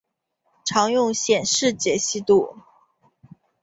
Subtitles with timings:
[0.65, 2.57] 常用显示解析度